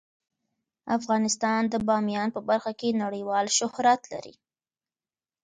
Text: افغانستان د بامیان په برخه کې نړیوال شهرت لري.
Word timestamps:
افغانستان 0.97 1.61
د 1.69 1.75
بامیان 1.87 2.29
په 2.35 2.41
برخه 2.49 2.71
کې 2.79 2.99
نړیوال 3.03 3.45
شهرت 3.57 4.01
لري. 4.11 4.35